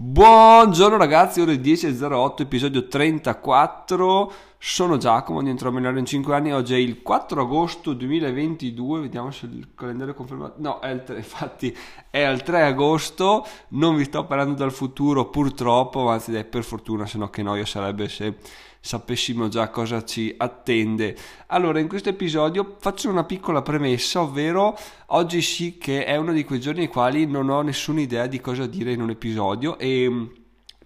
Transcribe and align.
Buongiorno 0.00 0.96
ragazzi, 0.96 1.40
ore 1.40 1.56
10.08, 1.56 2.42
episodio 2.42 2.86
34. 2.86 4.32
Sono 4.56 4.96
Giacomo, 4.96 5.40
diventerò 5.40 5.70
milionario 5.70 5.98
in 5.98 6.06
5 6.06 6.36
anni. 6.36 6.52
Oggi 6.52 6.74
è 6.74 6.76
il 6.76 7.02
4 7.02 7.40
agosto 7.40 7.94
2022. 7.94 9.00
Vediamo 9.00 9.32
se 9.32 9.46
il 9.46 9.70
calendario 9.74 10.12
è 10.12 10.16
confermato. 10.16 10.54
No, 10.58 10.78
è 10.78 10.90
il 10.90 11.02
3, 11.02 11.16
infatti 11.16 11.76
è 12.10 12.20
il 12.20 12.44
3 12.44 12.62
agosto. 12.62 13.44
Non 13.70 13.96
vi 13.96 14.04
sto 14.04 14.24
parlando 14.24 14.54
dal 14.54 14.70
futuro, 14.70 15.30
purtroppo, 15.30 16.08
anzi, 16.08 16.30
dai, 16.30 16.44
per 16.44 16.62
fortuna, 16.62 17.04
se 17.04 17.18
no 17.18 17.28
che 17.28 17.42
noia 17.42 17.66
sarebbe 17.66 18.08
se 18.08 18.36
sapessimo 18.80 19.48
già 19.48 19.68
cosa 19.70 20.04
ci 20.04 20.34
attende. 20.36 21.16
Allora, 21.48 21.80
in 21.80 21.88
questo 21.88 22.08
episodio 22.08 22.76
faccio 22.78 23.10
una 23.10 23.24
piccola 23.24 23.62
premessa, 23.62 24.22
ovvero 24.22 24.76
oggi 25.06 25.42
sì 25.42 25.78
che 25.78 26.04
è 26.04 26.16
uno 26.16 26.32
di 26.32 26.44
quei 26.44 26.60
giorni 26.60 26.80
nei 26.80 26.88
quali 26.88 27.26
non 27.26 27.48
ho 27.48 27.62
nessuna 27.62 28.00
idea 28.00 28.26
di 28.26 28.40
cosa 28.40 28.66
dire 28.66 28.92
in 28.92 29.02
un 29.02 29.10
episodio 29.10 29.78
e 29.78 30.30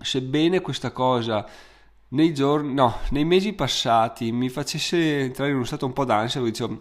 sebbene 0.00 0.60
questa 0.60 0.90
cosa 0.90 1.46
nei 2.08 2.34
giorni, 2.34 2.74
no, 2.74 2.98
nei 3.10 3.24
mesi 3.24 3.52
passati 3.52 4.32
mi 4.32 4.48
facesse 4.48 5.20
entrare 5.20 5.50
in 5.50 5.56
uno 5.56 5.64
stato 5.64 5.86
un 5.86 5.92
po' 5.92 6.04
d'ansia, 6.04 6.42
dicevo, 6.42 6.76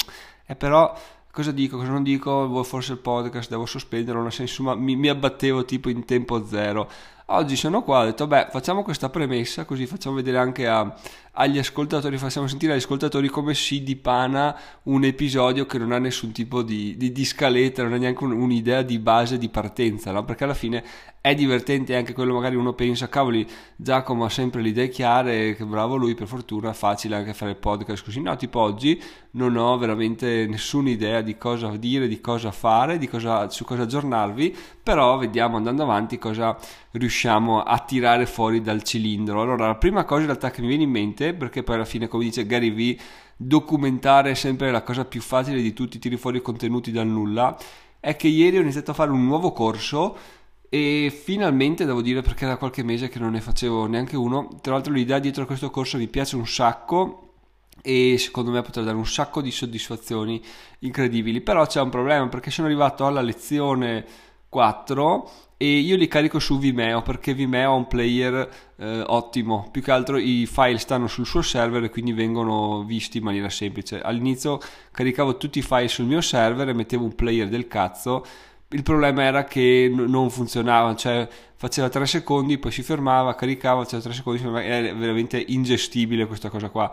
eh 0.46 0.56
però 0.56 0.94
cosa 1.32 1.52
dico, 1.52 1.78
cosa 1.78 1.92
non 1.92 2.04
dico, 2.04 2.64
forse 2.64 2.94
il 2.94 2.98
podcast 3.00 3.50
devo 3.50 3.66
sospenderlo, 3.66 4.28
insomma 4.38 4.76
mi, 4.76 4.96
mi 4.96 5.08
abbattevo 5.08 5.64
tipo 5.66 5.90
in 5.90 6.06
tempo 6.06 6.46
zero. 6.46 6.90
Oggi 7.28 7.56
sono 7.56 7.84
qua, 7.84 8.02
ho 8.02 8.06
detto, 8.06 8.28
beh, 8.28 8.48
facciamo 8.50 8.84
questa 8.84 9.10
premessa 9.10 9.64
così 9.64 9.86
facciamo 9.86 10.16
vedere 10.16 10.38
anche 10.38 10.68
a, 10.68 10.94
agli 11.34 11.60
ascoltatori, 11.60 12.18
facciamo 12.18 12.48
sentire 12.48 12.74
agli 12.74 12.80
ascoltatori 12.80 13.30
come 13.30 13.54
si 13.54 13.84
dipana 13.84 14.58
un 14.84 15.04
episodio 15.06 15.66
che 15.66 15.78
non 15.78 15.94
ha 15.94 15.98
nessun 15.98 16.32
tipo 16.32 16.62
di, 16.62 16.98
di, 16.98 17.12
di 17.12 17.24
scaletta, 17.24 17.84
non 17.84 17.94
ha 17.94 17.98
neanche 17.98 18.24
un, 18.24 18.32
un'idea 18.32 18.82
di 18.82 19.00
base 19.00 19.38
di 19.38 19.48
partenza, 19.48 20.12
no? 20.12 20.26
Perché 20.26 20.44
alla 20.44 20.54
fine 20.54 20.84
è 21.22 21.34
divertente 21.36 21.96
anche 21.96 22.14
quello, 22.14 22.34
magari 22.34 22.56
uno 22.56 22.74
pensa, 22.74 23.08
cavoli, 23.08 23.48
Giacomo 23.76 24.26
ha 24.26 24.30
sempre 24.30 24.62
le 24.62 24.70
idee 24.70 24.90
chiare, 24.90 25.56
che 25.56 25.64
bravo 25.64 25.96
lui, 25.96 26.16
per 26.16 26.28
fortuna, 26.28 26.74
facile 26.74 27.16
anche 27.16 27.34
fare 27.34 27.52
il 27.52 27.58
podcast 27.58 28.04
così. 28.04 28.20
No, 28.22 28.36
tipo 28.36 28.60
oggi 28.60 29.02
non 29.32 29.56
ho 29.56 29.78
veramente 29.78 30.48
nessuna 30.48 30.90
idea 30.90 31.22
di 31.22 31.38
cosa 31.38 31.70
dire, 31.78 32.08
di 32.08 32.20
cosa 32.20 32.52
fare, 32.52 32.98
di 32.98 33.08
cosa, 33.08 33.50
su 33.50 33.64
cosa 33.64 33.84
aggiornarvi, 33.84 34.58
però 34.82 35.18
vediamo 35.18 35.58
andando 35.58 35.84
avanti 35.84 36.18
cosa 36.18 36.58
riusciamo 36.92 37.20
a 37.30 37.80
tirare 37.86 38.26
fuori 38.26 38.62
dal 38.62 38.84
cilindro. 38.84 39.42
Allora, 39.42 39.68
la 39.68 39.76
prima 39.76 40.04
cosa 40.06 40.22
in 40.22 40.28
realtà 40.28 40.52
che 40.52 40.62
mi 40.62 40.68
viene 40.68 40.84
in 40.84 40.90
mente, 40.90 41.34
perché 41.34 41.64
poi 41.64 41.76
alla 41.76 41.86
fine, 41.86 42.08
come 42.08 42.24
dice 42.24 42.46
Gary 42.46 42.72
Vee, 42.72 42.98
documentare 43.36 44.32
è 44.32 44.34
sempre 44.36 44.72
la 44.72 44.84
cosa 44.84 45.06
più 45.06 45.22
facile 45.22 45.62
di 45.62 45.74
tutti, 45.74 46.00
tiri 46.00 46.18
fuori 46.18 46.42
contenuti 46.42 46.92
dal 46.92 47.08
nulla, 47.08 47.58
è 48.00 48.16
che 48.16 48.28
ieri 48.28 48.58
ho 48.58 48.62
iniziato 48.62 48.92
a 48.92 48.94
fare 48.96 49.12
un 49.12 49.26
nuovo 49.26 49.52
corso 49.52 50.18
e 50.70 51.12
finalmente 51.14 51.86
devo 51.86 52.02
dire 52.02 52.22
perché 52.22 52.46
da 52.46 52.58
qualche 52.58 52.84
mese 52.84 53.10
che 53.10 53.20
non 53.20 53.32
ne 53.32 53.42
facevo 53.42 53.88
neanche 53.88 54.16
uno, 54.16 54.48
tra 54.62 54.74
l'altro 54.74 54.94
l'idea 54.94 55.20
dietro 55.20 55.44
a 55.44 55.46
questo 55.46 55.70
corso 55.70 55.98
mi 55.98 56.08
piace 56.08 56.36
un 56.36 56.48
sacco 56.48 57.34
e 57.82 58.16
secondo 58.18 58.52
me 58.52 58.62
potrà 58.62 58.82
dare 58.82 58.96
un 58.96 59.06
sacco 59.06 59.42
di 59.42 59.52
soddisfazioni 59.52 60.42
incredibili, 60.80 61.42
però 61.42 61.66
c'è 61.66 61.82
un 61.82 61.90
problema 61.90 62.28
perché 62.30 62.52
sono 62.52 62.68
arrivato 62.68 63.06
alla 63.06 63.22
lezione 63.22 64.06
4 64.48 65.32
e 65.62 65.78
io 65.78 65.96
li 65.96 66.08
carico 66.08 66.40
su 66.40 66.58
Vimeo 66.58 67.04
perché 67.04 67.36
Vimeo 67.36 67.70
ha 67.70 67.76
un 67.76 67.86
player 67.86 68.50
eh, 68.78 69.04
ottimo, 69.06 69.70
più 69.70 69.84
che 69.84 69.92
altro 69.92 70.18
i 70.18 70.48
file 70.48 70.80
stanno 70.80 71.06
sul 71.06 71.28
suo 71.28 71.44
server 71.44 71.84
e 71.84 71.92
quindi 71.92 72.14
vengono 72.14 72.84
visti 72.84 73.20
in 73.20 73.26
maniera 73.26 73.48
semplice. 73.48 74.02
All'inizio 74.02 74.60
caricavo 74.92 75.38
tutti 75.38 75.60
i 75.60 75.62
file 75.62 75.88
sul 75.88 76.06
mio 76.06 76.20
server 76.20 76.68
e 76.68 76.74
mettevo 76.74 77.04
un 77.04 77.14
player 77.14 77.48
del 77.48 77.68
cazzo. 77.68 78.26
Il 78.70 78.82
problema 78.82 79.22
era 79.22 79.44
che 79.44 79.88
n- 79.88 80.10
non 80.10 80.32
funzionava, 80.32 80.96
cioè 80.96 81.28
faceva 81.56 81.90
3 81.90 82.08
secondi, 82.08 82.58
poi 82.58 82.72
si 82.72 82.82
fermava, 82.82 83.36
caricava, 83.36 83.84
faceva 83.84 84.02
3 84.02 84.14
secondi, 84.14 84.42
era 84.66 84.92
veramente 84.96 85.44
ingestibile 85.48 86.26
questa 86.26 86.50
cosa 86.50 86.70
qua. 86.70 86.92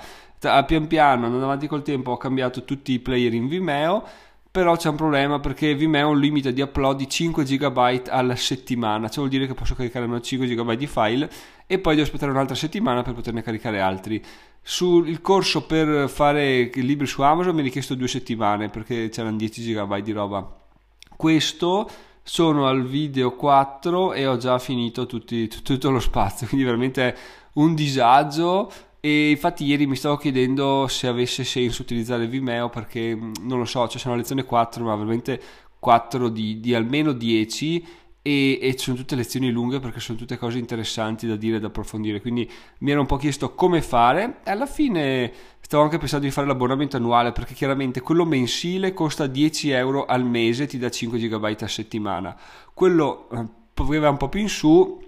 Pian 0.66 0.86
piano, 0.86 1.24
andando 1.24 1.46
avanti 1.46 1.66
col 1.66 1.82
tempo, 1.82 2.10
ho 2.10 2.18
cambiato 2.18 2.64
tutti 2.64 2.92
i 2.92 2.98
player 2.98 3.32
in 3.32 3.48
Vimeo 3.48 4.26
però 4.50 4.76
c'è 4.76 4.88
un 4.88 4.96
problema 4.96 5.40
perché 5.40 5.74
Vimeo 5.74 6.06
ha 6.06 6.10
un 6.10 6.18
limite 6.18 6.52
di 6.52 6.60
upload 6.60 6.96
di 6.96 7.08
5 7.08 7.44
GB 7.44 8.02
alla 8.08 8.36
settimana, 8.36 9.08
ciò 9.08 9.20
vuol 9.20 9.30
dire 9.30 9.46
che 9.46 9.54
posso 9.54 9.74
caricare 9.74 10.04
almeno 10.04 10.22
5 10.22 10.46
GB 10.46 10.72
di 10.72 10.86
file 10.86 11.30
e 11.66 11.78
poi 11.78 11.94
devo 11.94 12.06
aspettare 12.06 12.32
un'altra 12.32 12.54
settimana 12.54 13.02
per 13.02 13.14
poterne 13.14 13.42
caricare 13.42 13.80
altri. 13.80 14.22
Sul 14.62 15.20
corso 15.20 15.66
per 15.66 16.08
fare 16.08 16.70
libri 16.74 17.06
su 17.06 17.22
Amazon 17.22 17.54
mi 17.54 17.60
ha 17.60 17.64
richiesto 17.64 17.94
due 17.94 18.08
settimane 18.08 18.68
perché 18.68 19.08
c'erano 19.10 19.36
10 19.36 19.72
GB 19.72 19.96
di 19.98 20.12
roba. 20.12 20.56
Questo 21.16 21.88
sono 22.22 22.66
al 22.66 22.84
video 22.84 23.34
4 23.34 24.12
e 24.12 24.26
ho 24.26 24.36
già 24.36 24.58
finito 24.58 25.06
tutti, 25.06 25.48
tutto 25.48 25.90
lo 25.90 26.00
spazio, 26.00 26.46
quindi 26.46 26.66
veramente 26.66 27.16
un 27.54 27.74
disagio 27.74 28.70
e 29.08 29.30
infatti 29.30 29.64
ieri 29.64 29.86
mi 29.86 29.96
stavo 29.96 30.16
chiedendo 30.18 30.86
se 30.86 31.06
avesse 31.06 31.42
senso 31.42 31.80
utilizzare 31.80 32.26
Vimeo 32.26 32.68
perché 32.68 33.16
mm, 33.16 33.32
non 33.42 33.58
lo 33.58 33.64
so, 33.64 33.88
cioè 33.88 33.98
sono 33.98 34.12
a 34.12 34.16
lezione 34.18 34.44
4 34.44 34.84
ma 34.84 34.94
veramente 34.94 35.40
4 35.78 36.28
di, 36.28 36.60
di 36.60 36.74
almeno 36.74 37.12
10 37.12 37.86
e, 38.20 38.58
e, 38.60 38.74
sono 38.76 38.98
tutte 38.98 39.14
lezioni 39.14 39.50
lunghe 39.50 39.80
perché 39.80 40.00
sono 40.00 40.18
tutte 40.18 40.36
cose 40.36 40.58
interessanti 40.58 41.26
da 41.26 41.36
dire 41.36 41.56
e 41.56 41.60
da 41.60 41.68
approfondire. 41.68 42.20
Quindi 42.20 42.50
mi 42.80 42.90
ero 42.90 43.00
un 43.00 43.06
po' 43.06 43.16
chiesto 43.16 43.54
come 43.54 43.80
fare 43.80 44.40
e 44.44 44.50
alla 44.50 44.66
fine 44.66 45.32
stavo 45.60 45.84
anche 45.84 45.96
pensando 45.96 46.26
di 46.26 46.32
fare 46.32 46.46
l'abbonamento 46.46 46.98
annuale 46.98 47.32
perché 47.32 47.54
chiaramente 47.54 48.02
quello 48.02 48.26
mensile 48.26 48.92
costa 48.92 49.26
10 49.26 49.70
euro 49.70 50.04
al 50.04 50.24
mese 50.24 50.66
ti 50.66 50.76
dà 50.76 50.90
5 50.90 51.18
GB 51.18 51.56
a 51.60 51.68
settimana. 51.68 52.36
Quello 52.74 53.30
eh, 53.30 53.36
un 53.38 54.16
po' 54.18 54.28
più 54.28 54.40
in 54.40 54.48
su 54.48 55.06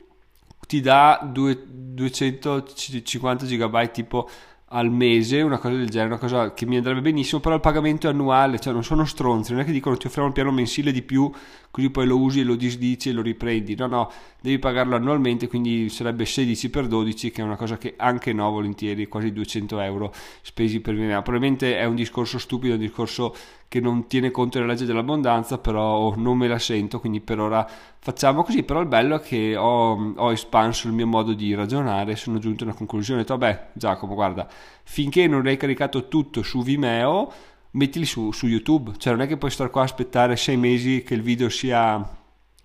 ti 0.71 0.81
dà 0.81 1.21
250 1.25 3.45
GB 3.45 3.91
tipo 3.91 4.31
al 4.73 4.89
mese, 4.89 5.41
una 5.41 5.59
cosa 5.59 5.75
del 5.75 5.91
genere, 5.91 6.11
una 6.11 6.19
cosa 6.19 6.55
che 6.55 6.65
mi 6.65 6.77
andrebbe 6.77 7.01
benissimo, 7.01 7.41
però 7.41 7.57
il 7.57 7.61
pagamento 7.61 8.07
è 8.07 8.11
annuale, 8.11 8.61
cioè 8.61 8.73
non 8.73 8.85
sono 8.85 9.05
stronzi, 9.05 9.51
non 9.51 9.63
è 9.63 9.65
che 9.65 9.73
dicono 9.73 9.97
ti 9.97 10.07
offriamo 10.07 10.29
il 10.29 10.35
piano 10.35 10.53
mensile 10.53 10.93
di 10.93 11.03
più, 11.03 11.29
così 11.73 11.91
poi 11.91 12.07
lo 12.07 12.19
usi 12.19 12.39
e 12.39 12.45
lo 12.45 12.55
disdici 12.55 13.09
e 13.09 13.13
lo 13.13 13.21
riprendi, 13.21 13.75
no 13.75 13.89
no, 13.89 14.13
devi 14.41 14.61
pagarlo 14.61 14.95
annualmente, 14.95 15.49
quindi 15.49 15.89
sarebbe 15.89 16.25
16 16.25 16.71
per 16.71 16.87
12, 16.87 17.33
che 17.33 17.43
è 17.43 17.45
una 17.45 17.57
cosa 17.57 17.79
che 17.79 17.95
anche 17.97 18.33
no, 18.33 18.49
volentieri, 18.49 19.09
quasi 19.09 19.33
200 19.33 19.81
euro 19.81 20.13
spesi 20.41 20.79
per 20.79 20.95
Vimeo, 20.95 21.21
probabilmente 21.23 21.77
è 21.77 21.85
un 21.85 21.97
discorso 21.97 22.39
stupido, 22.39 22.75
un 22.75 22.81
discorso 22.81 23.35
che 23.67 23.81
non 23.81 24.07
tiene 24.07 24.31
conto 24.31 24.59
della 24.59 24.71
legge 24.71 24.85
dell'abbondanza, 24.85 25.59
però 25.59 26.15
non 26.17 26.37
me 26.37 26.47
la 26.47 26.61
sento, 26.61 27.01
quindi 27.01 27.21
per 27.21 27.41
ora 27.41 27.69
facciamo 28.01 28.43
così. 28.43 28.63
Però 28.63 28.81
il 28.81 28.89
bello 28.89 29.17
è 29.17 29.21
che 29.21 29.57
ho, 29.57 30.13
ho 30.15 30.33
espanso 30.33 30.89
il 30.89 30.95
mio 30.95 31.07
modo 31.07 31.33
di 31.33 31.55
ragionare, 31.55 32.17
sono 32.17 32.39
giunto 32.39 32.65
a 32.65 32.69
una 32.69 32.77
conclusione. 32.77 33.21
Ho 33.21 33.23
detto, 33.23 33.37
vabbè, 33.37 33.71
Giacomo, 33.75 34.15
guarda, 34.15 34.49
finché 34.83 35.27
non 35.27 35.47
hai 35.47 35.57
caricato 35.57 36.09
tutto 36.09 36.43
su 36.43 36.63
Vimeo, 36.63 37.33
mettili 37.73 38.05
su, 38.05 38.33
su 38.33 38.47
YouTube. 38.47 38.93
Cioè, 38.97 39.13
non 39.13 39.23
è 39.23 39.27
che 39.27 39.37
puoi 39.37 39.51
stare 39.51 39.71
qua 39.71 39.83
a 39.83 39.85
aspettare 39.85 40.37
sei 40.37 40.57
mesi 40.57 41.03
che 41.03 41.15
il 41.15 41.23
video 41.23 41.49
sia 41.49 42.19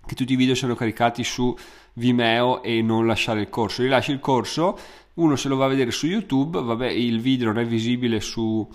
che 0.05 0.13
tutti 0.13 0.33
i 0.33 0.35
video 0.35 0.55
siano 0.55 0.75
caricati 0.75 1.23
su 1.23 1.55
Vimeo 1.93 2.61
e 2.61 2.81
non 2.81 3.07
lasciare 3.07 3.41
il 3.41 3.49
corso. 3.49 3.81
Rilasci 3.81 4.11
il 4.11 4.19
corso, 4.19 4.77
uno 5.15 5.35
se 5.35 5.47
lo 5.47 5.55
va 5.55 5.65
a 5.65 5.69
vedere 5.69 5.91
su 5.91 6.07
YouTube, 6.07 6.61
vabbè, 6.61 6.87
il 6.89 7.19
video 7.19 7.47
non 7.47 7.59
è 7.59 7.65
visibile 7.65 8.19
su 8.19 8.67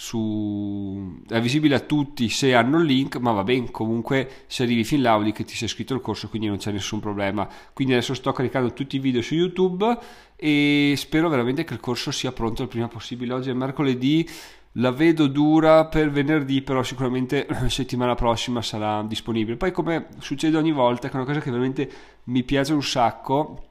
su... 0.00 1.20
è 1.28 1.38
visibile 1.42 1.74
a 1.74 1.80
tutti 1.80 2.30
se 2.30 2.54
hanno 2.54 2.78
il 2.78 2.86
link, 2.86 3.16
ma 3.16 3.32
va 3.32 3.44
bene, 3.44 3.70
comunque 3.70 4.44
se 4.46 4.62
arrivi 4.62 4.82
fin 4.82 5.02
là 5.02 5.20
che 5.30 5.44
ti 5.44 5.54
sei 5.54 5.68
iscritto 5.68 5.92
al 5.92 6.00
corso, 6.00 6.30
quindi 6.30 6.48
non 6.48 6.56
c'è 6.56 6.72
nessun 6.72 7.00
problema. 7.00 7.46
Quindi 7.74 7.92
adesso 7.92 8.14
sto 8.14 8.32
caricando 8.32 8.72
tutti 8.72 8.96
i 8.96 8.98
video 8.98 9.20
su 9.20 9.34
YouTube 9.34 9.98
e 10.36 10.94
spero 10.96 11.28
veramente 11.28 11.64
che 11.64 11.74
il 11.74 11.80
corso 11.80 12.12
sia 12.12 12.32
pronto 12.32 12.62
il 12.62 12.68
prima 12.68 12.88
possibile. 12.88 13.34
Oggi 13.34 13.50
è 13.50 13.52
mercoledì, 13.52 14.26
la 14.74 14.90
vedo 14.90 15.26
dura 15.26 15.84
per 15.84 16.10
venerdì, 16.10 16.62
però 16.62 16.82
sicuramente 16.82 17.46
settimana 17.68 18.14
prossima 18.14 18.62
sarà 18.62 19.02
disponibile. 19.02 19.58
Poi 19.58 19.70
come 19.70 20.06
succede 20.20 20.56
ogni 20.56 20.72
volta, 20.72 21.10
è 21.10 21.14
una 21.14 21.26
cosa 21.26 21.40
che 21.40 21.50
veramente 21.50 21.90
mi 22.24 22.42
piace 22.42 22.72
un 22.72 22.82
sacco, 22.82 23.64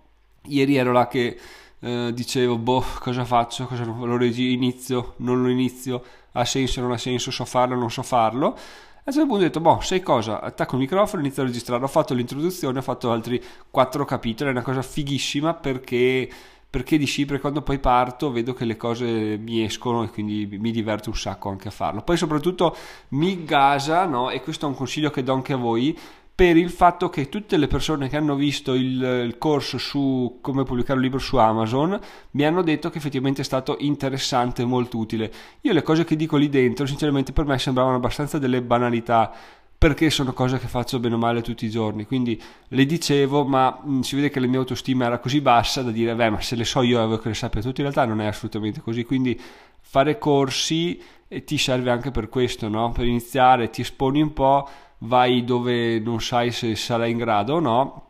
ieri 0.44 0.76
ero 0.76 0.92
là 0.92 1.08
che 1.08 1.40
eh, 1.82 2.12
dicevo, 2.14 2.58
boh, 2.58 2.84
cosa 3.00 3.26
faccio? 3.26 3.66
Cosa 3.66 3.86
lo, 3.86 4.06
lo 4.06 4.24
inizio? 4.24 5.14
Non 5.18 5.42
lo 5.42 5.50
inizio? 5.50 6.04
Ha 6.40 6.46
senso? 6.46 6.82
Non 6.82 6.92
ha 6.92 6.98
senso? 6.98 7.32
So 7.32 7.46
farlo? 7.46 7.76
Non 7.76 7.92
so 7.92 8.02
farlo? 8.04 8.48
A 8.48 9.12
un 9.12 9.14
certo 9.14 9.28
punto 9.28 9.44
ho 9.44 9.48
detto, 9.48 9.60
boh, 9.60 9.80
sai 9.82 10.02
cosa? 10.02 10.42
Attacco 10.42 10.76
il 10.76 10.82
microfono, 10.82 11.22
inizio 11.22 11.44
a 11.44 11.46
registrare. 11.46 11.84
Ho 11.84 11.88
fatto 11.88 12.14
l'introduzione, 12.14 12.80
ho 12.80 12.82
fatto 12.82 13.12
altri 13.12 13.42
quattro 13.70 14.06
capitoli. 14.06 14.50
È 14.50 14.54
una 14.54 14.62
cosa 14.62 14.82
fighissima 14.82 15.54
perché 15.54 16.30
perché 16.70 17.00
di 17.00 17.08
Cipre 17.08 17.40
quando 17.40 17.64
poi 17.64 17.80
parto 17.80 18.32
vedo 18.32 18.54
che 18.54 18.64
le 18.64 18.78
cose 18.78 19.38
mi 19.38 19.64
escono 19.64 20.04
e 20.04 20.10
quindi 20.10 20.46
mi 20.60 20.70
diverto 20.70 21.10
un 21.10 21.16
sacco 21.16 21.50
anche 21.50 21.70
a 21.70 21.72
farlo. 21.72 22.04
Poi 22.04 22.16
soprattutto 22.16 22.76
mi 23.10 23.44
gasa, 23.44 24.06
no? 24.06 24.30
e 24.30 24.42
questo 24.42 24.68
è 24.68 24.70
un 24.70 24.76
consiglio 24.76 25.10
che 25.10 25.24
do 25.24 25.34
anche 25.34 25.54
a 25.54 25.58
voi, 25.58 25.98
per 26.40 26.56
il 26.56 26.70
fatto 26.70 27.10
che 27.10 27.28
tutte 27.28 27.58
le 27.58 27.68
persone 27.68 28.08
che 28.08 28.16
hanno 28.16 28.36
visto 28.36 28.74
il, 28.74 29.02
il, 29.26 29.38
corso 29.38 29.78
su 29.78 30.38
come 30.40 30.64
pubblicare 30.64 30.98
un 30.98 31.04
libro 31.04 31.20
su 31.20 31.36
Amazon 31.36 32.00
mi 32.32 32.46
hanno 32.46 32.62
detto 32.62 32.90
che 32.90 32.98
effettivamente 32.98 33.42
è 33.42 33.44
stato 33.44 33.76
interessante 33.80 34.62
e 34.62 34.66
molto 34.66 34.98
utile. 34.98 35.30
Io 35.60 35.74
le 35.74 35.82
cose 35.82 36.06
che 36.06 36.16
dico 36.16 36.38
lì 36.38 36.48
dentro, 36.48 36.86
sinceramente 36.86 37.34
per 37.34 37.44
me 37.44 37.60
sembravano 37.60 37.98
abbastanza 37.98 38.38
delle 38.40 38.62
banalità 38.62 39.34
perché 39.78 40.10
sono 40.10 40.32
cose 40.32 40.60
che 40.60 40.68
faccio 40.68 40.98
bene 41.02 41.16
o 41.16 41.18
male 41.18 41.42
tutti 41.42 41.66
i 41.66 41.70
giorni. 41.70 42.06
Quindi 42.06 42.42
le 42.70 42.86
dicevo, 42.86 43.44
ma 43.44 43.78
mh, 43.84 44.00
si 44.00 44.16
vede 44.16 44.30
che 44.30 44.40
la 44.40 44.48
mia 44.48 44.60
autostima 44.60 45.08
era 45.08 45.20
così 45.20 45.42
bassa 45.42 45.82
da 45.82 45.92
dire, 45.92 46.16
beh, 46.16 46.30
ma 46.30 46.40
se 46.40 46.56
le 46.56 46.64
so 46.64 46.82
io 46.84 47.00
avevo 47.00 47.18
che 47.18 47.28
le 47.28 47.36
sappia 47.36 47.60
tutti, 47.60 47.82
in 47.82 47.92
realtà 47.92 48.06
non 48.06 48.22
è 48.22 48.28
assolutamente 48.28 48.80
così. 48.80 49.04
Quindi 49.04 49.38
fare 49.82 50.18
corsi 50.18 51.02
ti 51.44 51.58
serve 51.58 51.92
anche 51.92 52.12
per 52.12 52.30
questo, 52.30 52.70
no? 52.70 52.94
Per 52.94 53.06
iniziare, 53.06 53.70
ti 53.70 53.82
esponi 53.82 54.22
un 54.22 54.32
po', 54.32 54.70
vai 55.00 55.44
dove 55.44 56.00
non 56.00 56.22
sai 56.22 56.52
se 56.52 56.76
sarai 56.76 57.12
in 57.12 57.18
grado 57.18 57.56
o 57.56 57.60
no, 57.60 58.04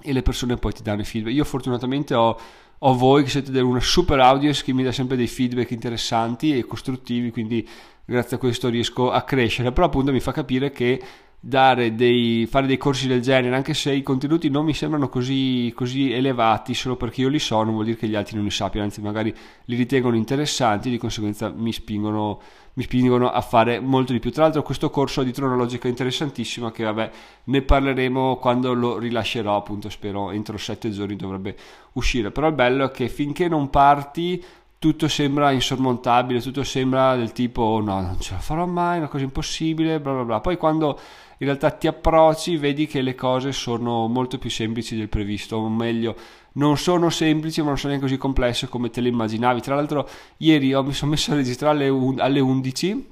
e 0.00 0.12
le 0.12 0.22
persone 0.22 0.56
poi 0.56 0.72
ti 0.72 0.82
danno 0.82 1.00
i 1.00 1.04
feedback. 1.04 1.34
Io 1.34 1.44
fortunatamente 1.44 2.14
ho 2.14 2.38
ho 2.80 2.94
voi 2.94 3.22
che 3.24 3.30
siete 3.30 3.58
una 3.60 3.80
super 3.80 4.20
audience 4.20 4.62
che 4.62 4.72
mi 4.72 4.82
dà 4.82 4.92
sempre 4.92 5.16
dei 5.16 5.26
feedback 5.26 5.70
interessanti 5.70 6.56
e 6.56 6.66
costruttivi, 6.66 7.30
quindi 7.30 7.66
grazie 8.04 8.36
a 8.36 8.38
questo 8.38 8.68
riesco 8.68 9.10
a 9.10 9.22
crescere, 9.22 9.72
però 9.72 9.86
appunto 9.86 10.12
mi 10.12 10.20
fa 10.20 10.32
capire 10.32 10.70
che 10.70 11.02
dei, 11.48 12.46
fare 12.50 12.66
dei 12.66 12.76
corsi 12.76 13.06
del 13.06 13.20
genere, 13.20 13.54
anche 13.54 13.72
se 13.72 13.92
i 13.92 14.02
contenuti 14.02 14.48
non 14.48 14.64
mi 14.64 14.74
sembrano 14.74 15.08
così, 15.08 15.72
così, 15.76 16.12
elevati 16.12 16.74
solo 16.74 16.96
perché 16.96 17.20
io 17.20 17.28
li 17.28 17.38
so, 17.38 17.62
non 17.62 17.74
vuol 17.74 17.84
dire 17.84 17.96
che 17.96 18.08
gli 18.08 18.16
altri 18.16 18.34
non 18.34 18.44
li 18.44 18.50
sappiano, 18.50 18.84
anzi 18.84 19.00
magari 19.00 19.32
li 19.66 19.76
ritengono 19.76 20.16
interessanti, 20.16 20.90
di 20.90 20.98
conseguenza 20.98 21.48
mi 21.48 21.72
spingono, 21.72 22.40
mi 22.72 22.82
spingono 22.82 23.30
a 23.30 23.40
fare 23.42 23.78
molto 23.78 24.12
di 24.12 24.18
più. 24.18 24.32
Tra 24.32 24.42
l'altro 24.42 24.62
questo 24.62 24.90
corso 24.90 25.20
ha 25.20 25.24
dietro 25.24 25.46
una 25.46 25.54
logica 25.54 25.86
interessantissima 25.86 26.72
che 26.72 26.82
vabbè 26.82 27.10
ne 27.44 27.62
parleremo 27.62 28.36
quando 28.38 28.74
lo 28.74 28.98
rilascerò, 28.98 29.56
appunto 29.56 29.88
spero 29.88 30.32
entro 30.32 30.56
sette 30.56 30.90
giorni 30.90 31.14
dovrebbe 31.14 31.54
uscire, 31.92 32.32
però 32.32 32.48
il 32.48 32.54
bello 32.54 32.86
è 32.86 32.90
che 32.90 33.08
finché 33.08 33.46
non 33.46 33.70
parti 33.70 34.42
tutto 34.78 35.08
sembra 35.08 35.52
insormontabile, 35.52 36.40
tutto 36.40 36.64
sembra 36.64 37.16
del 37.16 37.32
tipo 37.32 37.80
no, 37.82 38.00
non 38.00 38.20
ce 38.20 38.34
la 38.34 38.40
farò 38.40 38.66
mai, 38.66 38.98
una 38.98 39.08
cosa 39.08 39.24
impossibile, 39.24 40.00
bla 40.00 40.12
bla 40.12 40.24
bla. 40.24 40.40
Poi 40.40 40.56
quando 40.56 40.98
in 41.38 41.46
realtà 41.46 41.70
ti 41.70 41.86
approcci 41.86 42.56
vedi 42.56 42.86
che 42.86 43.02
le 43.02 43.14
cose 43.14 43.52
sono 43.52 44.06
molto 44.08 44.38
più 44.38 44.50
semplici 44.50 44.96
del 44.96 45.08
previsto, 45.08 45.56
o 45.56 45.68
meglio, 45.68 46.16
non 46.52 46.78
sono 46.78 47.10
semplici 47.10 47.60
ma 47.60 47.68
non 47.68 47.76
sono 47.76 47.92
neanche 47.92 48.08
così 48.08 48.18
complesse 48.18 48.68
come 48.68 48.90
te 48.90 49.00
le 49.00 49.08
immaginavi. 49.08 49.60
Tra 49.60 49.74
l'altro 49.74 50.08
ieri 50.38 50.74
mi 50.82 50.92
sono 50.92 51.10
messo 51.10 51.32
a 51.32 51.34
registrare 51.34 51.86
alle, 51.86 52.14
alle 52.18 52.40
11, 52.40 53.08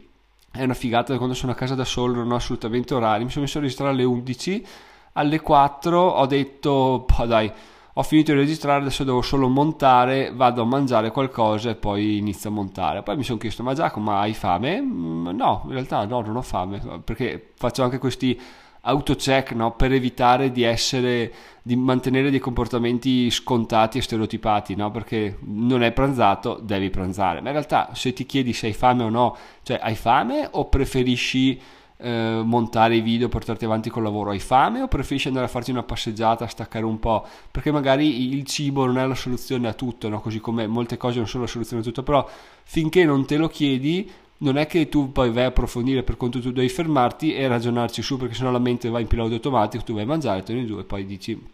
è 0.53 0.63
una 0.63 0.75
figata 0.75 1.17
quando 1.17 1.35
sono 1.35 1.53
a 1.53 1.55
casa 1.55 1.75
da 1.75 1.85
solo, 1.85 2.15
non 2.15 2.33
ho 2.33 2.37
assolutamente 2.37 2.95
orari, 2.95 3.25
mi 3.25 3.31
sono 3.31 3.45
messo 3.45 3.59
a 3.59 3.61
registrare 3.61 3.93
alle 3.93 4.05
11, 4.05 4.67
alle 5.15 5.41
4 5.41 5.99
ho 6.01 6.27
detto, 6.27 7.07
dai, 7.27 7.53
ho 7.97 8.03
finito 8.03 8.33
di 8.33 8.39
registrare, 8.39 8.81
adesso 8.81 9.05
devo 9.05 9.23
solo 9.23 9.49
montare, 9.49 10.33
vado 10.35 10.63
a 10.63 10.65
mangiare 10.65 11.13
qualcosa 11.13 11.71
e 11.71 11.77
poi 11.77 12.17
inizio 12.17 12.51
a 12.51 12.53
montare. 12.53 13.03
Poi 13.05 13.17
mi 13.17 13.23
sono 13.23 13.39
chiesto, 13.39 13.63
ma 13.63 13.73
Giacomo, 13.73 14.17
hai 14.17 14.35
fame? 14.35 14.81
Mm, 14.81 15.29
no, 15.29 15.63
in 15.67 15.73
realtà 15.73 16.05
no, 16.05 16.21
non 16.21 16.35
ho 16.35 16.43
fame, 16.43 16.81
perché 17.05 17.53
faccio 17.55 17.85
anche 17.85 17.99
questi 17.99 18.39
autocheck 18.85 19.53
no? 19.53 19.77
per 19.77 19.93
evitare 19.93 20.51
di 20.51 20.63
essere 20.63 21.33
di 21.63 21.77
mantenere 21.77 22.31
dei 22.31 22.39
comportamenti 22.39 23.31
scontati 23.31 23.99
e 23.99 24.03
stereotipati 24.03 24.75
no? 24.75 24.91
perché 24.91 25.39
non 25.41 25.83
hai 25.83 25.93
pranzato 25.93 26.61
devi 26.63 26.91
pranzare 26.91 27.41
ma 27.41 27.47
in 27.47 27.55
realtà 27.55 27.91
se 27.95 28.13
ti 28.13 28.27
chiedi 28.27 28.53
se 28.53 28.67
hai 28.67 28.73
fame 28.75 29.05
o 29.05 29.09
no 29.09 29.37
cioè 29.63 29.79
hai 29.81 29.95
fame 29.95 30.49
o 30.51 30.69
preferisci 30.69 31.59
eh, 31.97 32.41
montare 32.45 32.97
i 32.97 33.01
video, 33.01 33.29
portarti 33.29 33.65
avanti 33.65 33.91
col 33.91 34.03
lavoro? 34.03 34.31
Hai 34.31 34.39
fame 34.39 34.83
o 34.83 34.89
preferisci 34.89 35.29
andare 35.29 35.47
a 35.47 35.49
farti 35.49 35.71
una 35.71 35.83
passeggiata, 35.83 36.47
staccare 36.47 36.85
un 36.85 36.99
po'? 36.99 37.27
Perché 37.51 37.71
magari 37.71 38.33
il 38.35 38.45
cibo 38.45 38.87
non 38.87 38.99
è 38.99 39.07
la 39.07 39.15
soluzione 39.15 39.69
a 39.69 39.73
tutto, 39.73 40.09
no? 40.09 40.21
così 40.21 40.41
come 40.41 40.67
molte 40.67 40.97
cose 40.97 41.19
non 41.19 41.27
sono 41.27 41.45
la 41.45 41.49
soluzione 41.49 41.83
a 41.83 41.85
tutto, 41.85 42.03
però 42.03 42.29
finché 42.65 43.05
non 43.05 43.27
te 43.27 43.37
lo 43.37 43.49
chiedi 43.49 44.11
non 44.39 44.57
è 44.57 44.67
che 44.67 44.89
tu 44.89 45.13
poi 45.13 45.31
vai 45.31 45.45
a 45.45 45.47
approfondire 45.47 46.03
per 46.03 46.17
conto 46.17 46.41
tu 46.41 46.51
devi 46.51 46.69
fermarti 46.69 47.35
e 47.35 47.47
ragionarci 47.47 48.03
su 48.03 48.17
perché 48.17 48.35
sennò 48.35 48.51
la 48.51 48.59
mente 48.59 48.89
va 48.89 49.01
in 49.01 49.07
pilota 49.07 49.33
automatico, 49.35 49.85
tu 49.85 49.95
vai 49.95 50.03
a 50.03 50.07
mangiare, 50.07 50.43
torni 50.43 50.67
giù 50.67 50.79
e 50.79 50.85
poi 50.85 51.07
dici 51.07 51.53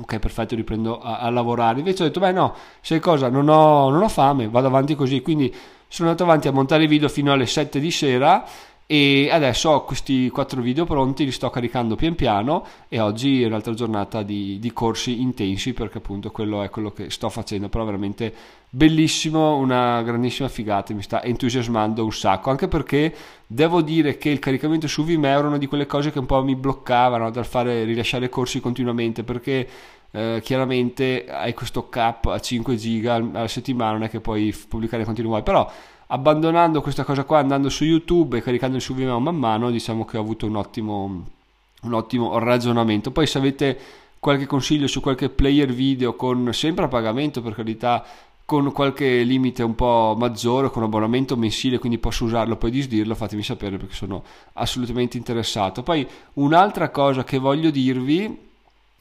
ok 0.00 0.18
perfetto 0.18 0.54
riprendo 0.54 1.00
a, 1.00 1.18
a, 1.18 1.30
lavorare 1.30 1.80
invece 1.80 2.02
ho 2.02 2.06
detto 2.06 2.20
beh 2.20 2.32
no 2.32 2.54
sai 2.80 3.00
cosa 3.00 3.28
non 3.28 3.48
ho, 3.48 3.90
non 3.90 4.02
ho 4.02 4.08
fame 4.08 4.48
vado 4.48 4.68
avanti 4.68 4.94
così 4.94 5.20
quindi 5.22 5.52
sono 5.88 6.10
andato 6.10 6.28
avanti 6.28 6.46
a 6.46 6.52
montare 6.52 6.84
i 6.84 6.86
video 6.86 7.08
fino 7.08 7.32
alle 7.32 7.46
7 7.46 7.80
di 7.80 7.90
sera 7.90 8.44
e 8.90 9.28
adesso 9.30 9.68
ho 9.68 9.84
questi 9.84 10.30
quattro 10.30 10.62
video 10.62 10.86
pronti, 10.86 11.26
li 11.26 11.30
sto 11.30 11.50
caricando 11.50 11.94
pian 11.94 12.14
piano 12.14 12.64
e 12.88 13.00
oggi 13.00 13.42
è 13.42 13.46
un'altra 13.46 13.74
giornata 13.74 14.22
di, 14.22 14.58
di, 14.58 14.72
corsi 14.72 15.20
intensi 15.20 15.74
perché 15.74 15.98
appunto 15.98 16.30
quello 16.30 16.62
è 16.62 16.70
quello 16.70 16.90
che 16.90 17.10
sto 17.10 17.28
facendo, 17.28 17.68
però 17.68 17.84
veramente 17.84 18.32
bellissimo, 18.70 19.56
una 19.56 20.00
grandissima 20.00 20.48
figata, 20.48 20.94
mi 20.94 21.02
sta 21.02 21.22
entusiasmando 21.22 22.02
un 22.02 22.12
sacco, 22.12 22.48
anche 22.48 22.66
perché 22.66 23.14
devo 23.46 23.82
dire 23.82 24.16
che 24.16 24.30
il 24.30 24.38
caricamento 24.38 24.88
su 24.88 25.04
Vimeo 25.04 25.38
era 25.38 25.48
una 25.48 25.58
di 25.58 25.66
quelle 25.66 25.84
cose 25.84 26.10
che 26.10 26.18
un 26.18 26.24
po' 26.24 26.42
mi 26.42 26.56
bloccavano 26.56 27.30
dal 27.30 27.44
fare 27.44 27.84
rilasciare 27.84 28.30
corsi 28.30 28.58
continuamente 28.58 29.22
perché 29.22 29.68
eh, 30.10 30.40
chiaramente 30.42 31.26
hai 31.28 31.52
questo 31.54 31.88
cap 31.88 32.26
a 32.26 32.40
5 32.40 32.76
giga 32.76 33.14
alla 33.14 33.48
settimana, 33.48 33.92
non 33.92 34.02
è 34.04 34.08
che 34.08 34.20
puoi 34.20 34.54
pubblicare 34.68 35.04
continuamente, 35.04 35.50
però 35.50 35.70
abbandonando 36.08 36.80
questa 36.80 37.04
cosa 37.04 37.24
qua, 37.24 37.38
andando 37.38 37.68
su 37.68 37.84
YouTube 37.84 38.38
e 38.38 38.42
caricando 38.42 38.78
su 38.78 38.94
Vimeo 38.94 39.18
man 39.20 39.36
mano, 39.36 39.70
diciamo 39.70 40.04
che 40.04 40.16
ho 40.16 40.20
avuto 40.20 40.46
un 40.46 40.56
ottimo, 40.56 41.24
un 41.82 41.92
ottimo 41.92 42.38
ragionamento. 42.38 43.10
Poi 43.10 43.26
se 43.26 43.38
avete 43.38 43.78
qualche 44.18 44.46
consiglio 44.46 44.86
su 44.86 45.00
qualche 45.00 45.28
player 45.28 45.72
video 45.72 46.16
con 46.16 46.52
sempre 46.52 46.86
a 46.86 46.88
pagamento 46.88 47.40
per 47.40 47.54
carità 47.54 48.04
con 48.44 48.72
qualche 48.72 49.22
limite 49.24 49.62
un 49.62 49.74
po' 49.74 50.16
maggiore, 50.18 50.70
con 50.70 50.82
abbonamento 50.82 51.36
mensile, 51.36 51.78
quindi 51.78 51.98
posso 51.98 52.24
usarlo 52.24 52.56
poi 52.56 52.70
disdirlo, 52.70 53.14
fatemi 53.14 53.42
sapere 53.42 53.76
perché 53.76 53.92
sono 53.94 54.24
assolutamente 54.54 55.18
interessato. 55.18 55.82
Poi 55.82 56.08
un'altra 56.34 56.88
cosa 56.88 57.24
che 57.24 57.36
voglio 57.36 57.68
dirvi 57.68 58.47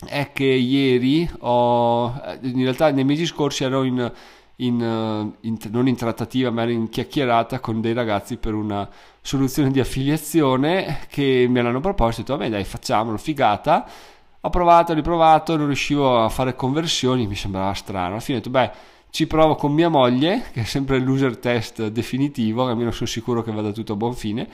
è 0.05 0.31
che 0.31 0.45
ieri 0.45 1.29
ho, 1.39 2.07
in 2.41 2.61
realtà 2.61 2.91
nei 2.91 3.03
mesi 3.03 3.25
scorsi 3.25 3.63
ero 3.63 3.83
in 3.83 4.11
in, 4.59 4.81
eh, 4.81 5.47
in, 5.47 5.57
non 5.69 5.87
in 5.87 5.95
trattativa 5.95 6.49
ma 6.49 6.63
in 6.63 6.89
chiacchierata 6.89 7.59
con 7.59 7.79
dei 7.79 7.93
ragazzi 7.93 8.37
per 8.37 8.55
una 8.55 8.89
soluzione 9.21 9.69
di 9.69 9.79
affiliazione 9.79 11.01
che 11.09 11.45
me 11.47 11.61
l'hanno 11.61 11.79
proposto 11.79 12.21
ho 12.21 12.23
detto 12.23 12.37
vabbè 12.37 12.49
dai 12.49 12.63
facciamolo 12.63 13.17
figata 13.17 13.87
ho 14.47 14.49
provato, 14.49 14.93
riprovato, 14.93 15.57
non 15.57 15.65
riuscivo 15.65 16.23
a 16.23 16.29
fare 16.29 16.55
conversioni, 16.55 17.27
mi 17.27 17.35
sembrava 17.35 17.73
strano. 17.73 18.11
Alla 18.11 18.19
fine 18.19 18.37
ho 18.37 18.41
detto, 18.41 18.51
beh, 18.51 18.71
ci 19.09 19.27
provo 19.27 19.55
con 19.55 19.73
mia 19.73 19.89
moglie, 19.89 20.43
che 20.53 20.61
è 20.61 20.63
sempre 20.63 20.99
l'user 20.99 21.37
test 21.37 21.87
definitivo, 21.87 22.65
almeno 22.65 22.91
sono 22.91 23.09
sicuro 23.09 23.41
che 23.43 23.51
vada 23.51 23.71
tutto 23.71 23.93
a 23.93 23.95
buon 23.95 24.13
fine 24.13 24.47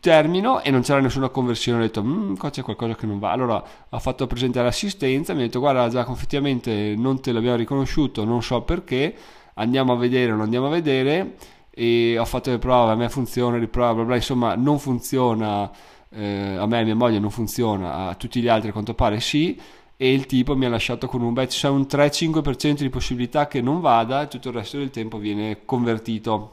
termino 0.00 0.62
e 0.62 0.70
non 0.70 0.82
c'era 0.82 1.00
nessuna 1.00 1.28
conversione, 1.28 1.78
ho 1.78 1.82
detto 1.82 2.02
mm, 2.02 2.36
qua 2.36 2.50
c'è 2.50 2.62
qualcosa 2.62 2.94
che 2.94 3.06
non 3.06 3.18
va. 3.18 3.30
Allora 3.30 3.62
ho 3.88 3.98
fatto 3.98 4.26
presente 4.26 4.58
all'assistenza, 4.58 5.34
mi 5.34 5.40
ha 5.40 5.44
detto 5.44 5.60
guarda 5.60 5.88
Giacomo 5.88 6.16
effettivamente 6.16 6.94
non 6.96 7.20
te 7.20 7.32
l'abbiamo 7.32 7.56
riconosciuto, 7.56 8.24
non 8.24 8.42
so 8.42 8.62
perché, 8.62 9.14
andiamo 9.54 9.92
a 9.92 9.96
vedere, 9.96 10.30
non 10.30 10.42
andiamo 10.42 10.66
a 10.66 10.70
vedere 10.70 11.36
e 11.70 12.18
ho 12.18 12.24
fatto 12.24 12.50
le 12.50 12.58
prove, 12.58 12.92
a 12.92 12.94
me 12.94 13.08
funziona, 13.08 13.58
riprova, 13.58 13.94
bla 13.94 14.04
bla, 14.04 14.14
insomma 14.16 14.54
non 14.54 14.78
funziona, 14.78 15.70
eh, 16.10 16.56
a 16.56 16.66
me 16.66 16.80
e 16.80 16.84
mia 16.84 16.94
moglie 16.94 17.18
non 17.18 17.30
funziona, 17.30 18.08
a 18.08 18.14
tutti 18.14 18.40
gli 18.40 18.48
altri 18.48 18.70
a 18.70 18.72
quanto 18.72 18.94
pare 18.94 19.20
sì 19.20 19.58
e 19.96 20.12
il 20.12 20.26
tipo 20.26 20.54
mi 20.56 20.66
ha 20.66 20.68
lasciato 20.68 21.06
con 21.06 21.22
un 21.22 21.32
beh 21.32 21.46
c'è 21.46 21.68
un 21.68 21.86
3-5% 21.88 22.74
di 22.80 22.90
possibilità 22.90 23.46
che 23.48 23.62
non 23.62 23.80
vada 23.80 24.22
e 24.22 24.28
tutto 24.28 24.48
il 24.48 24.54
resto 24.54 24.76
del 24.76 24.90
tempo 24.90 25.16
viene 25.16 25.64
convertito 25.64 26.52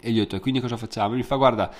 e 0.00 0.10
gli 0.10 0.18
ho 0.18 0.22
detto 0.22 0.36
e 0.36 0.40
quindi 0.40 0.60
cosa 0.60 0.78
facciamo? 0.78 1.14
Mi 1.14 1.22
fa 1.22 1.36
guarda 1.36 1.70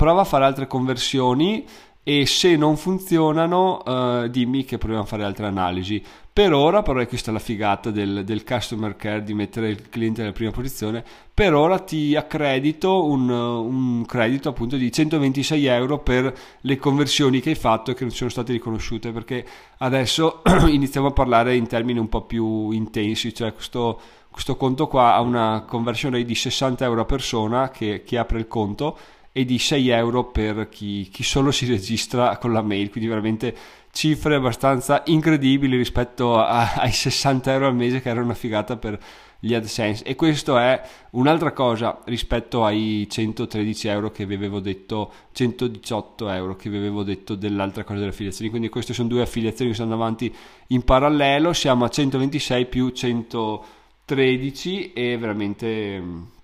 prova 0.00 0.22
a 0.22 0.24
fare 0.24 0.46
altre 0.46 0.66
conversioni 0.66 1.62
e 2.02 2.24
se 2.24 2.56
non 2.56 2.78
funzionano 2.78 3.82
uh, 3.84 4.28
dimmi 4.28 4.64
che 4.64 4.78
proviamo 4.78 5.02
a 5.02 5.06
fare 5.06 5.24
altre 5.24 5.44
analisi. 5.44 6.02
Per 6.32 6.54
ora, 6.54 6.80
però, 6.80 7.04
questa 7.04 7.28
è 7.28 7.34
la 7.34 7.38
figata 7.38 7.90
del, 7.90 8.24
del, 8.24 8.42
customer 8.42 8.96
care 8.96 9.22
di 9.22 9.34
mettere 9.34 9.68
il 9.68 9.90
cliente 9.90 10.22
nella 10.22 10.32
prima 10.32 10.52
posizione. 10.52 11.04
Per 11.34 11.52
ora 11.52 11.78
ti 11.80 12.16
accredito 12.16 13.04
un, 13.04 13.28
un, 13.28 14.06
credito 14.06 14.48
appunto 14.48 14.76
di 14.76 14.90
126 14.90 15.66
euro 15.66 15.98
per 15.98 16.34
le 16.62 16.78
conversioni 16.78 17.40
che 17.40 17.50
hai 17.50 17.54
fatto 17.54 17.90
e 17.90 17.94
che 17.94 18.04
non 18.04 18.14
sono 18.14 18.30
state 18.30 18.52
riconosciute 18.52 19.12
perché 19.12 19.44
adesso 19.80 20.40
iniziamo 20.66 21.08
a 21.08 21.12
parlare 21.12 21.56
in 21.56 21.66
termini 21.66 21.98
un 21.98 22.08
po' 22.08 22.22
più 22.22 22.70
intensi, 22.70 23.34
cioè 23.34 23.52
questo, 23.52 24.00
questo 24.30 24.56
conto 24.56 24.86
qua 24.86 25.12
ha 25.12 25.20
una 25.20 25.62
conversione 25.68 26.24
di 26.24 26.34
60 26.34 26.86
euro 26.86 27.02
a 27.02 27.04
persona 27.04 27.68
che 27.68 28.02
chi 28.02 28.16
apre 28.16 28.38
il 28.38 28.48
conto 28.48 28.96
e 29.32 29.44
di 29.44 29.58
6 29.58 29.88
euro 29.90 30.24
per 30.24 30.68
chi, 30.68 31.08
chi 31.10 31.22
solo 31.22 31.52
si 31.52 31.66
registra 31.66 32.36
con 32.38 32.52
la 32.52 32.62
mail, 32.62 32.90
quindi 32.90 33.08
veramente 33.08 33.54
cifre 33.92 34.36
abbastanza 34.36 35.02
incredibili 35.06 35.76
rispetto 35.76 36.38
a, 36.38 36.74
ai 36.74 36.92
60 36.92 37.52
euro 37.52 37.66
al 37.66 37.74
mese 37.74 38.00
che 38.00 38.08
era 38.08 38.22
una 38.22 38.34
figata 38.34 38.76
per 38.76 38.98
gli 39.40 39.54
AdSense. 39.54 40.04
E 40.04 40.14
questo 40.14 40.58
è 40.58 40.80
un'altra 41.12 41.52
cosa 41.52 42.00
rispetto 42.04 42.64
ai 42.64 43.06
113 43.08 43.88
euro 43.88 44.10
che 44.10 44.26
vi 44.26 44.34
avevo 44.34 44.60
detto 44.60 45.12
118 45.32 46.28
euro 46.28 46.56
che 46.56 46.68
vi 46.68 46.76
avevo 46.76 47.02
detto 47.02 47.34
dell'altra 47.34 47.84
cosa 47.84 47.98
delle 47.98 48.10
affiliazioni. 48.10 48.50
Quindi 48.50 48.68
queste 48.68 48.92
sono 48.92 49.08
due 49.08 49.22
affiliazioni 49.22 49.70
che 49.70 49.76
stanno 49.76 49.94
avanti 49.94 50.32
in 50.68 50.82
parallelo. 50.82 51.52
Siamo 51.52 51.84
a 51.84 51.88
126 51.88 52.66
più 52.66 52.90
113 52.90 54.92
e 54.92 55.16
veramente 55.16 56.38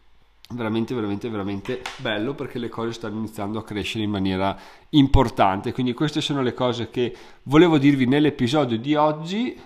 veramente 0.51 0.95
veramente 0.95 1.29
veramente 1.29 1.83
bello 1.97 2.35
perché 2.35 2.59
le 2.59 2.69
cose 2.69 2.93
stanno 2.93 3.19
iniziando 3.19 3.59
a 3.59 3.65
crescere 3.65 4.05
in 4.05 4.11
maniera 4.11 4.57
importante. 4.91 5.73
Quindi 5.73 5.93
queste 5.93 6.21
sono 6.21 6.43
le 6.43 6.55
cose 6.55 6.91
che 6.91 7.15
volevo 7.45 7.79
dirvi 7.79 8.07
nell'episodio 8.07 8.79
di 8.79 8.95
oggi. 8.95 9.59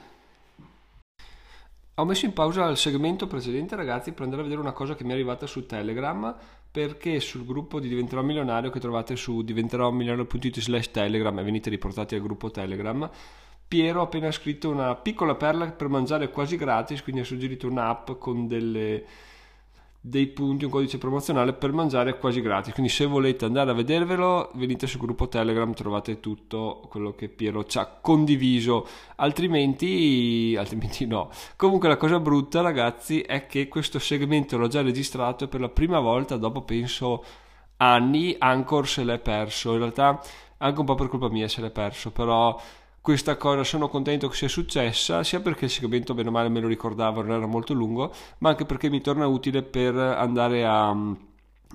Ho 1.94 2.04
messo 2.06 2.24
in 2.24 2.32
pausa 2.32 2.66
il 2.68 2.78
segmento 2.78 3.26
precedente 3.26 3.76
ragazzi 3.76 4.12
per 4.12 4.22
andare 4.22 4.40
a 4.40 4.44
vedere 4.44 4.62
una 4.62 4.72
cosa 4.72 4.94
che 4.94 5.04
mi 5.04 5.10
è 5.10 5.12
arrivata 5.12 5.46
su 5.46 5.66
telegram 5.66 6.34
perché 6.70 7.20
sul 7.20 7.44
gruppo 7.44 7.78
di 7.78 7.88
diventerò 7.88 8.22
milionario 8.22 8.70
che 8.70 8.80
trovate 8.80 9.16
su 9.16 9.42
diventerò 9.42 9.90
milionario.it 9.90 10.60
slash 10.60 10.92
telegram 10.92 11.36
e 11.40 11.42
venite 11.42 11.68
riportati 11.68 12.14
al 12.14 12.22
gruppo 12.22 12.50
telegram 12.50 13.10
Piero 13.66 14.00
ha 14.00 14.04
appena 14.04 14.30
scritto 14.30 14.70
una 14.70 14.94
piccola 14.94 15.34
perla 15.34 15.66
per 15.72 15.88
mangiare 15.88 16.30
quasi 16.30 16.56
gratis 16.56 17.02
quindi 17.02 17.22
ha 17.22 17.24
suggerito 17.24 17.66
un'app 17.66 18.12
con 18.12 18.46
delle 18.46 19.04
dei 20.02 20.28
punti, 20.28 20.64
un 20.64 20.70
codice 20.70 20.96
promozionale 20.96 21.52
per 21.52 21.72
mangiare 21.72 22.18
quasi 22.18 22.40
gratis. 22.40 22.72
Quindi 22.72 22.90
se 22.90 23.04
volete 23.04 23.44
andare 23.44 23.70
a 23.70 23.74
vedervelo, 23.74 24.50
venite 24.54 24.86
sul 24.86 25.00
gruppo 25.00 25.28
Telegram, 25.28 25.72
trovate 25.74 26.20
tutto 26.20 26.86
quello 26.88 27.14
che 27.14 27.28
Piero 27.28 27.64
ci 27.64 27.78
ha 27.78 27.86
condiviso. 27.86 28.86
Altrimenti, 29.16 30.56
altrimenti 30.58 31.06
no. 31.06 31.30
Comunque 31.56 31.88
la 31.88 31.98
cosa 31.98 32.18
brutta, 32.18 32.62
ragazzi, 32.62 33.20
è 33.20 33.46
che 33.46 33.68
questo 33.68 33.98
segmento 33.98 34.56
l'ho 34.56 34.68
già 34.68 34.80
registrato 34.80 35.44
e 35.44 35.48
per 35.48 35.60
la 35.60 35.68
prima 35.68 36.00
volta 36.00 36.36
dopo 36.36 36.62
penso 36.62 37.22
anni 37.76 38.34
Anchor 38.38 38.88
se 38.88 39.04
l'è 39.04 39.18
perso. 39.18 39.72
In 39.72 39.78
realtà 39.78 40.20
anche 40.58 40.80
un 40.80 40.86
po' 40.86 40.94
per 40.94 41.08
colpa 41.08 41.28
mia 41.28 41.48
se 41.48 41.60
l'è 41.60 41.70
perso, 41.70 42.10
però 42.10 42.58
questa 43.00 43.36
cosa 43.36 43.64
sono 43.64 43.88
contento 43.88 44.28
che 44.28 44.36
sia 44.36 44.48
successa, 44.48 45.24
sia 45.24 45.40
perché 45.40 45.64
il 45.64 45.70
segmento 45.70 46.12
bene 46.14 46.28
o 46.28 46.32
male 46.32 46.48
me 46.50 46.60
lo 46.60 46.68
ricordavo, 46.68 47.22
non 47.22 47.36
era 47.36 47.46
molto 47.46 47.72
lungo, 47.72 48.12
ma 48.38 48.50
anche 48.50 48.66
perché 48.66 48.90
mi 48.90 49.00
torna 49.00 49.26
utile 49.26 49.62
per 49.62 49.94
andare 49.96 50.66
a 50.66 50.92
mm, 50.92 51.12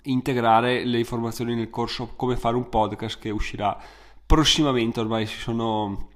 integrare 0.04 0.86
le 0.86 1.00
informazioni 1.00 1.56
nel 1.56 1.70
corso 1.70 2.14
come 2.16 2.38
fare 2.38 2.56
un 2.56 2.70
podcast 2.70 3.20
che 3.20 3.32
uscirà 3.32 3.78
prossimamente, 4.26 5.00
ormai 5.00 5.26
si 5.26 5.40
sono 5.40 6.14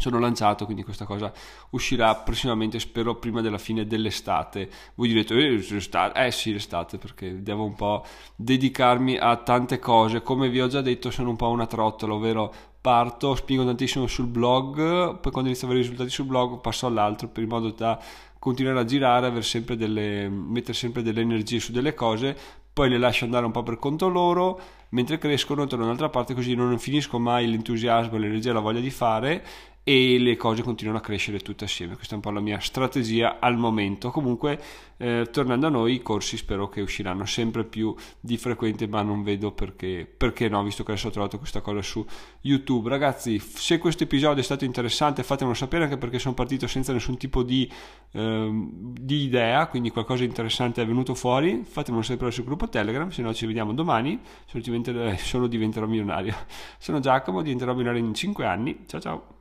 sono 0.00 0.18
lanciato, 0.18 0.64
quindi 0.64 0.82
questa 0.82 1.04
cosa 1.04 1.30
uscirà 1.70 2.14
prossimamente, 2.14 2.78
spero 2.78 3.16
prima 3.16 3.42
della 3.42 3.58
fine 3.58 3.86
dell'estate. 3.86 4.70
Voi 4.94 5.08
direte, 5.08 5.34
eh, 5.34 5.50
l'estate? 5.50 6.24
Eh 6.26 6.30
sì, 6.30 6.52
l'estate, 6.52 6.96
perché 6.96 7.42
devo 7.42 7.64
un 7.64 7.74
po' 7.74 8.04
dedicarmi 8.34 9.18
a 9.18 9.36
tante 9.36 9.78
cose. 9.78 10.22
Come 10.22 10.48
vi 10.48 10.60
ho 10.60 10.68
già 10.68 10.80
detto, 10.80 11.10
sono 11.10 11.28
un 11.28 11.36
po' 11.36 11.50
una 11.50 11.66
trottola, 11.66 12.14
ovvero 12.14 12.52
parto, 12.80 13.34
spingo 13.34 13.64
tantissimo 13.64 14.06
sul 14.06 14.26
blog, 14.26 15.20
poi 15.20 15.32
quando 15.32 15.50
inizio 15.50 15.66
a 15.66 15.70
avere 15.70 15.82
risultati 15.82 16.10
sul 16.10 16.24
blog 16.24 16.60
passo 16.60 16.86
all'altro 16.86 17.28
per 17.28 17.42
in 17.42 17.48
modo 17.48 17.70
da 17.70 18.00
continuare 18.38 18.80
a 18.80 18.84
girare, 18.84 19.42
sempre 19.42 19.76
delle, 19.76 20.28
mettere 20.28 20.72
sempre 20.72 21.02
delle 21.02 21.20
energie 21.20 21.60
su 21.60 21.72
delle 21.72 21.94
cose, 21.94 22.36
poi 22.72 22.88
le 22.88 22.98
lascio 22.98 23.24
andare 23.24 23.44
un 23.44 23.52
po' 23.52 23.62
per 23.62 23.78
conto 23.78 24.08
loro, 24.08 24.60
mentre 24.90 25.18
crescono 25.18 25.66
torno 25.66 25.84
un'altra 25.84 26.08
parte 26.08 26.34
così 26.34 26.54
non 26.54 26.78
finisco 26.78 27.18
mai 27.18 27.48
l'entusiasmo, 27.48 28.16
l'energia, 28.16 28.52
la 28.52 28.60
voglia 28.60 28.80
di 28.80 28.90
fare 28.90 29.44
e 29.90 30.20
le 30.20 30.36
cose 30.36 30.62
continuano 30.62 31.00
a 31.00 31.02
crescere 31.02 31.40
tutte 31.40 31.64
assieme. 31.64 31.96
Questa 31.96 32.12
è 32.12 32.14
un 32.14 32.20
po' 32.20 32.30
la 32.30 32.38
mia 32.38 32.60
strategia 32.60 33.40
al 33.40 33.56
momento. 33.56 34.12
Comunque, 34.12 34.60
eh, 34.98 35.26
tornando 35.32 35.66
a 35.66 35.70
noi, 35.70 35.94
i 35.94 36.00
corsi 36.00 36.36
spero 36.36 36.68
che 36.68 36.80
usciranno 36.80 37.26
sempre 37.26 37.64
più 37.64 37.92
di 38.20 38.36
frequente, 38.36 38.86
ma 38.86 39.02
non 39.02 39.24
vedo 39.24 39.50
perché, 39.50 40.08
perché 40.16 40.48
no, 40.48 40.62
visto 40.62 40.84
che 40.84 40.92
adesso 40.92 41.08
ho 41.08 41.10
trovato 41.10 41.38
questa 41.38 41.60
cosa 41.60 41.82
su 41.82 42.06
YouTube. 42.42 42.88
Ragazzi, 42.88 43.40
se 43.40 43.78
questo 43.78 44.04
episodio 44.04 44.40
è 44.40 44.44
stato 44.44 44.64
interessante, 44.64 45.24
fatemelo 45.24 45.56
sapere 45.56 45.82
anche 45.82 45.98
perché 45.98 46.20
sono 46.20 46.34
partito 46.34 46.68
senza 46.68 46.92
nessun 46.92 47.16
tipo 47.16 47.42
di, 47.42 47.68
eh, 48.12 48.68
di 48.92 49.24
idea, 49.24 49.66
quindi 49.66 49.90
qualcosa 49.90 50.20
di 50.20 50.28
interessante 50.28 50.82
è 50.82 50.86
venuto 50.86 51.16
fuori. 51.16 51.64
Fatemelo 51.64 52.04
sapere 52.04 52.30
sul 52.30 52.44
gruppo 52.44 52.68
Telegram, 52.68 53.08
se 53.08 53.22
no 53.22 53.34
ci 53.34 53.44
vediamo 53.44 53.72
domani. 53.72 54.20
Diventerò, 54.52 55.06
eh, 55.06 55.16
solo 55.16 55.48
diventerò 55.48 55.86
milionario. 55.88 56.36
Sono 56.78 57.00
Giacomo, 57.00 57.42
diventerò 57.42 57.72
milionario 57.72 58.06
in 58.06 58.14
5 58.14 58.46
anni. 58.46 58.84
Ciao 58.86 59.00
ciao. 59.00 59.39